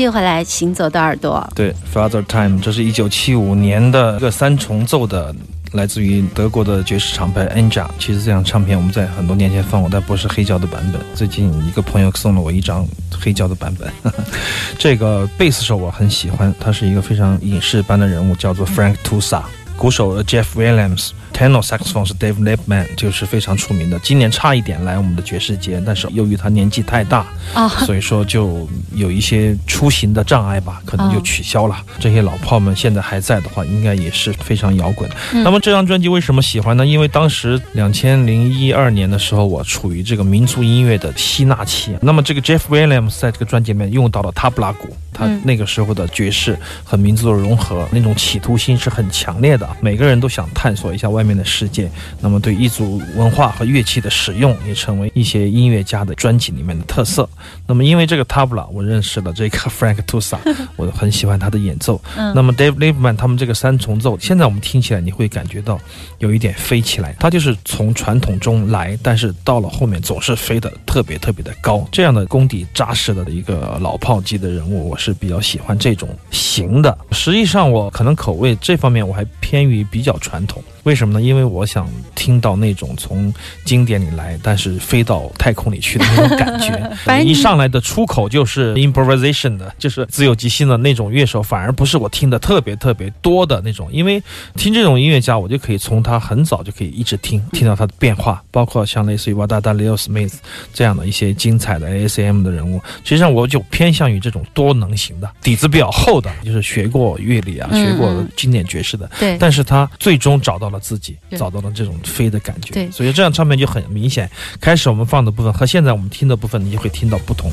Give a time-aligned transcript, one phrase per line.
[0.00, 1.46] 欢迎回来，行走的耳朵。
[1.54, 5.34] 对，Father Time，这是一九七五年的一个三重奏的，
[5.72, 7.86] 来自于德国的爵士厂牌 Anja。
[7.98, 10.98] 其实这张唱片我们在很多年前放过，但不是黑胶的版本。
[11.14, 12.88] 最近一个朋友送了我一张
[13.20, 13.92] 黑胶的版本。
[14.78, 19.42] 这个贝斯手我很喜欢，他是一个非常影视般的人物，叫做 Frank Tusa。
[19.76, 21.10] 鼓手 Jeff Williams。
[21.32, 23.98] Tenor saxophone 是 Dave Liebman，就是非常出名的。
[24.00, 31.76] 今年差一点来我们的爵士节，但是由于他年纪太大啊，所以说就有一些出行的障碍吧，可能就取消了。
[31.98, 35.08] 这些老炮们现在还在的话，应该也是非常摇滚。
[35.32, 36.84] 那么这张专辑为什么喜欢呢？
[36.84, 41.96] 因为当时两千零一二年的时候，我处于这个民族音乐的吸纳期。
[42.02, 49.68] 那么这个 Jeff Williams 在这个专辑里面用到了塔布拉鼓，他那个时候的爵士和民族的融合，那种企图心是很强烈的。
[49.80, 51.90] 每个人都想探索一下外面的世界。
[52.20, 57.28] 那么对异族文化和乐器的使用，也成为一些音乐家的专辑里面的特色。
[57.66, 60.38] 那么因为这个 tabla，我认识了这个 Frank Tusa，
[60.76, 62.00] 我很喜欢他的演奏。
[62.34, 65.80] 那么 Dave Liebman 他们这个三重奏，现在我们听起来你会感觉到
[66.18, 71.86] 有一点飞起来，他就是从传统中来，但是到了后面总是飞得特别特别的高。
[71.90, 76.96] 这样的功底扎实的一个老炮级的人物，我是比较喜欢这种型的。
[77.12, 80.62] 实际上我可能口味这方面我还偏于比较传统。
[80.84, 81.20] 为什么呢？
[81.20, 83.32] 因为我想听到那种从
[83.64, 86.90] 经典里来，但是飞到太空里去的那种感觉。
[87.22, 93.88] 一上来的出口就是 improvisation 的，就是自由即兴的那种乐手，反而不是我听的特别特别多的那种。
[93.92, 94.22] 因为
[94.54, 100.32] 听这种音乐家，我就可以从他很早就可以一直听，听到他的变化，包括像类似于瓦达达、Leo Smith
[100.72, 102.80] 这样的一些精彩的 ASM 的人物。
[103.04, 109.10] 实际上，我就偏向于这种多能型的，底子比较厚的，就是学过乐理啊，学过经典爵士的。
[109.20, 110.69] 对，但是他最终找到。
[110.70, 114.30] 了自己找到了这种飞的感觉，对，所以这张唱片就很明显。
[114.60, 117.50] 开始我们放的部分和现在我们听的部分，你就会听到不同。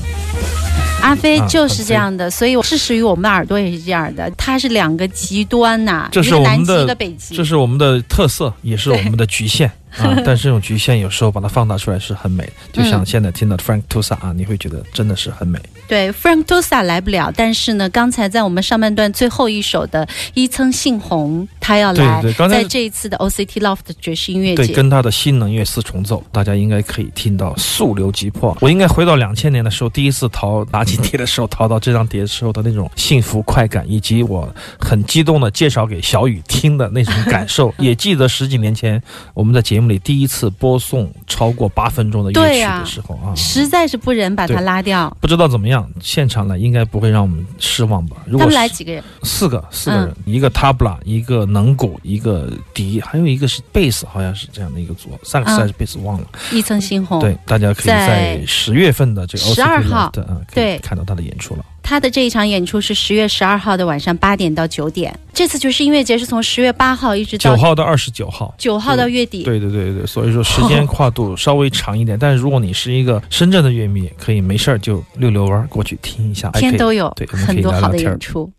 [1.01, 9.71] 阿飞就是这样的，所以事实于我们的耳朵也是这样的，它是两个极端呐，这是我们的北极，这是我们的特色，也是我们的局限。
[9.97, 15.59] 啊， 但是这种局限有时候把它放大出来是很美，就像现在听到 Frank Tusa 啊，你会觉得真的是很美。
[15.87, 28.55] 对，Frank Tusa 来不了，但是呢，刚才在我们上半段最后一首的伊曾信宏，他要来，在这一次的 OCT Loft 爵士音乐节，对，跟他的新能乐四重奏，大家应该可以听到速流急迫。
[28.61, 39.01] 我应该回到两千年的时候，第一次淘拿起碟的时候，淘到这张碟的时候的那种幸福快感，以及我很激动的介绍给小雨听的那种感受， 也记得十几年前
[39.33, 39.87] 我们的节目。
[39.87, 45.15] 里第一次播送超过八分钟的乐曲的时候啊，实在是不忍把它拉掉。
[45.21, 48.17] 不知道怎么样，现场呢应该不会让我们失望吧？
[48.31, 49.03] 他们来几个人？
[49.23, 55.19] 四个，四个人，一个 tabla，一个能鼓，一个笛，还有一个是贝斯，好像是这样的一个组合。
[55.23, 56.27] 三个还是贝斯忘了。
[56.51, 57.19] 一层猩红。
[57.19, 61.63] 对，大家可以在十月份的这个十二号的啊，对，看到他的演出了。
[61.89, 65.17] 他的这一场演出是十月十二号的晚上八点到九点。
[65.33, 69.43] 这次爵士音乐节是从十月八号一直到九号到二十九号，九号到月底。
[69.43, 72.17] 对对对对，所以说时间跨度稍微长一点。
[72.19, 78.51] 但是如果你是一个深圳的乐迷，可以没事儿就溜溜弯过去听一下，天都有，对，很多好的演出。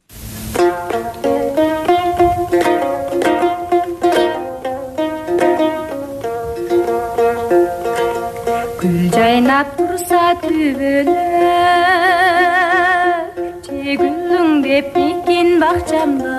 [13.89, 16.39] gece gündüz bikin bahçemde.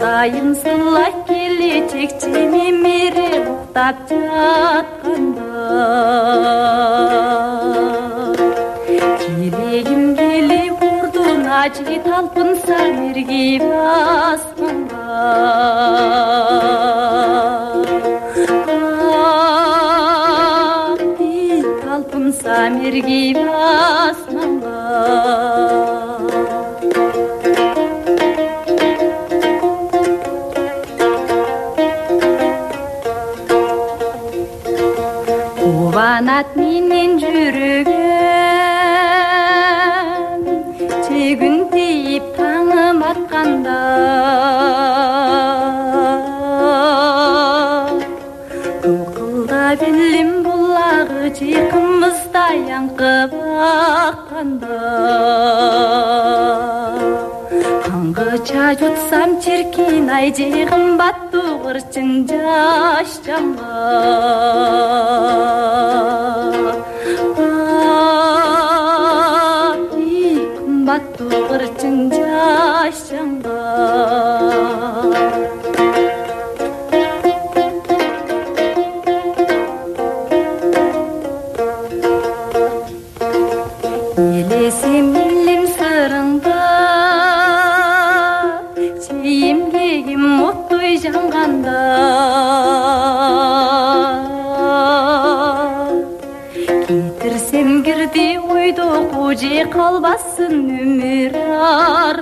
[0.00, 5.52] Dayım sılak gelecek cemi meri uktap çatkanda
[9.20, 15.02] Geleyim geli vurdun acı talpınsa bir gibi asmanda
[22.92, 24.80] сергейді аспанға
[35.56, 37.91] қуанады менен жүрек
[58.48, 63.76] ча жутсам чиркин ай жей кымбаттуу кырчын жаш жамба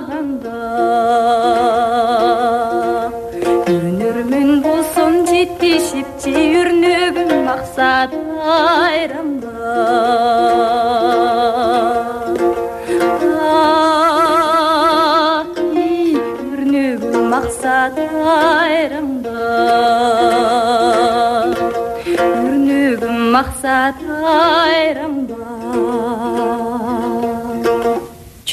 [0.01, 0.57] барғанда
[3.73, 8.15] өнермен болсын жетпей шепте өрнегім мақсат
[8.55, 9.53] айрамда
[16.51, 18.01] өрнегім мақсат
[18.37, 19.37] айрамда
[22.25, 23.97] өрнегім мақсат
[24.37, 25.00] айрамда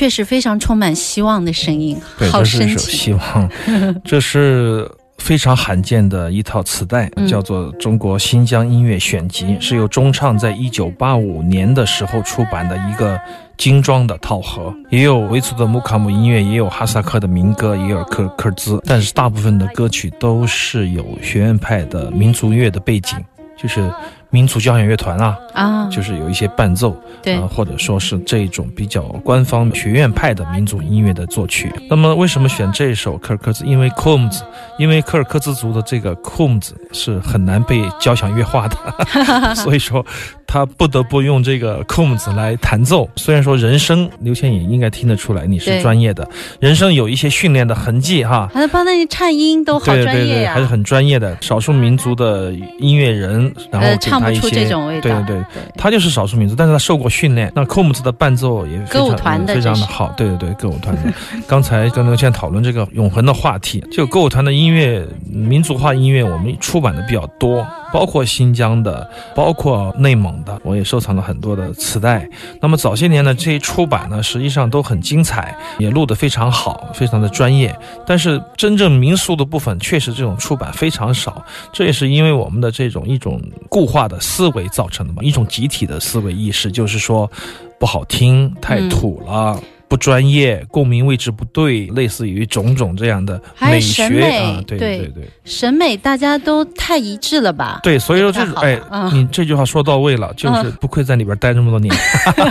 [0.09, 2.99] 确实非常充满希望的声音，对，好这是一首深情。
[2.99, 3.50] 希望，
[4.03, 7.29] 这是非常罕见的一套磁带，嗯。
[7.29, 13.21] 叫做《中国新疆音乐选集》，是由中唱在一九八五年的时候出版的一个
[13.59, 23.19] 精装的套盒，也有维族的木卡姆音乐，也有哈萨克的民歌，也有科科尔兹，但是大部分的歌曲都是有学院派的民族乐的背景，
[23.59, 23.93] 就是
[24.30, 31.73] 民族交响乐团啊，啊，就是有一些伴奏，对呃，或者说是这种比较官方学院派的民族音乐的作曲。
[31.88, 33.64] 那么为什么选这首科尔克孜？
[33.64, 34.44] 因为 c o m s
[34.78, 38.76] 因为科尔克孜族的这个 c o m s 是很难被交响乐化的，
[39.56, 40.04] 所以说
[40.47, 43.08] 他不得不用这个 c o m s 来弹奏。
[43.16, 46.28] 虽然说人声，刘倩也应该听得出来你是专业的，
[46.61, 48.49] 人声有一些训练的痕迹哈。
[48.52, 55.23] 还帮那些颤音都好对对对，专业呀、还是很专业的少数民族的音乐人，然后呃，给唱不出他一些这种味道。
[55.23, 57.51] 对对对，他就是少数民族，但是他受过训练。
[57.55, 61.03] 那 o m z 的伴奏也非歌舞常团的非常的好，对对对，歌舞团的。
[61.47, 72.28] 刚才跟刘倩讨论这个永恒的话题，就歌舞团的音乐，民族化音乐，我们出版的比较多，包括新疆的，包括内蒙的，我也收藏了很多的磁带。
[72.61, 77.76] 那么早些年呢，这些出版呢，实际上都很精彩，也录得非常好，非常的专业。
[78.07, 87.30] 但是真正民俗的部分，确实这种出版非常少，这也是因为我们的这种一种固化的思维造成的嘛，一种集体的思维意识，就是说
[87.78, 89.59] 不好听，太土了。
[89.88, 95.30] 不专业，共鸣位置不对，类似于种种这样的美学啊，对对对对。
[95.45, 97.80] 审美大家都太一致了吧？
[97.83, 99.11] 对，所以说这哎，嗯。
[99.14, 101.95] 你这句话说到位了，就是不愧在里边待这么多年，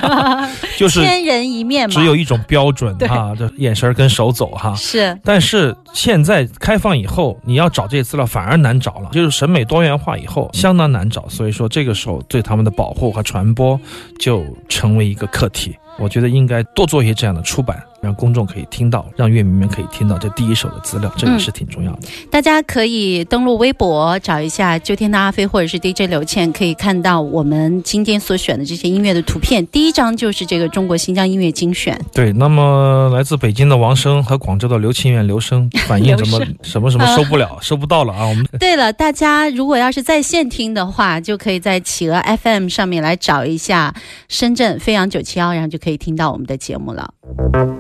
[0.77, 3.07] 就是千人一面嘛，只有一种标准对。
[3.07, 4.73] 哈，这眼神跟手走哈。
[4.75, 5.15] 是。
[5.23, 13.79] 但是现在开放以后，你要找这些资料反而难找了，就是审美多元化以后相当难找，所以说这个时候对他们的保护和传播
[14.19, 15.75] 就成为一个课题。
[15.99, 21.99] 我觉得应该多做一些这样的出版，让公众可以听到，让乐迷们可以听到这第一手的资料，这也是挺重要的。
[22.29, 29.65] 大家可以登录微博找一下秋天的阿飞或者是 DJ 刘倩，可以看到我们今天所选的这些音乐的图片。
[29.67, 38.25] 第一张就是这个中国新疆音乐精选，对，那么来自北京的王声和广州的刘清远刘声反映什么什么什么收不了， 收不到了啊！
[38.27, 43.93] 我们对了，大家如果要是在线听的话，就可以在企鹅 FM 上面来找一下
[44.29, 47.13] 深圳飞扬九七幺，然后就可以听到我们的节目了。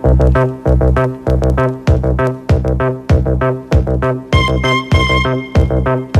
[0.07, 0.37] Thank
[6.07, 6.16] you.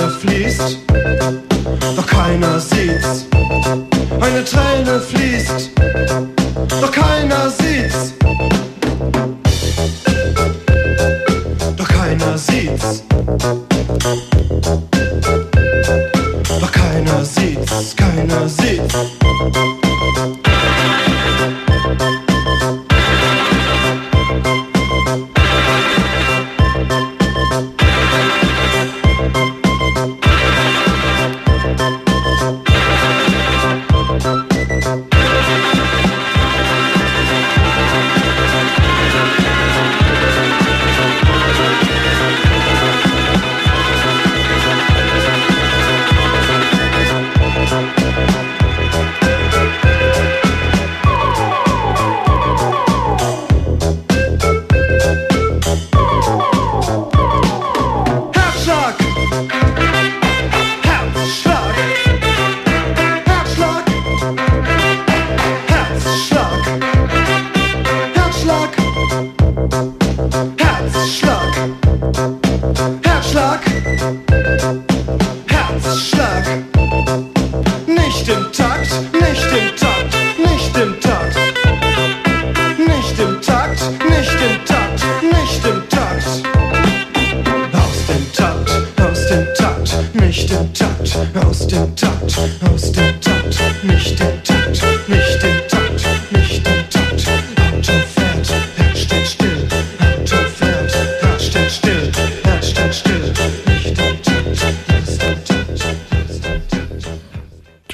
[0.00, 0.78] Träne fließt,
[1.94, 3.26] doch keiner sieht's.
[4.18, 5.72] Eine Träne fließt,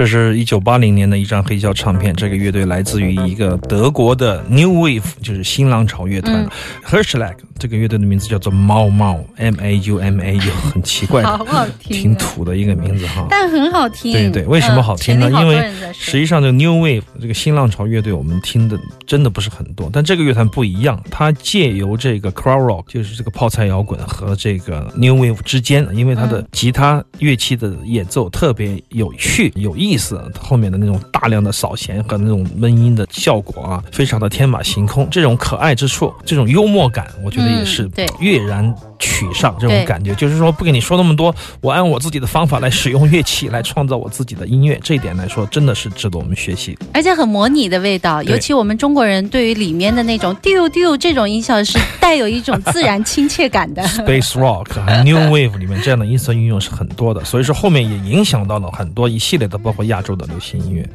[0.07, 6.49] 这是一九八零年的一张黑胶唱片，这个乐队来自于一个德国的 New Wave，就是新浪潮乐团。
[6.89, 13.27] Herschlag 这个乐队的名字叫做猫猫 M A U M A U， 很奇怪，好好听啊挺土的一个名字哈。
[13.29, 14.13] 但很好听。
[14.13, 15.29] 对对，为什么好听呢？
[15.29, 19.91] 因为实际上这个 New Wave 这个新浪潮乐队，我们听的真的不是很多。
[19.93, 29.96] 但这个乐团不一样，它借由这个 Crowd Rock，就是这个泡菜摇滚和这个 New Wave 之间，因为它的吉他乐器的演奏特别有趣、有意思，
[30.39, 35.09] 后面的那种大量的扫弦和那种闷音的效果啊，非常的天马行空。
[35.11, 40.15] 这种可爱之处，这种幽默感，我觉得也是跃然取上这种感觉。
[40.15, 46.77] 就是说，不跟你说那么多，我按我自己的方法来使用乐器，来创造我自己的音乐，这一点来说，真的是值得我们学习。
[46.93, 53.83] 而且很模拟的味道，尤其我们中国人对于里面的那种 “do do” 这种音效是带有一种自然亲切感的。
[53.89, 60.89] Space Rock 和 New Wave 里面这样的音色运用是很多的，所以说后面也影响到了很多一系列的，包括亚洲的流行音乐。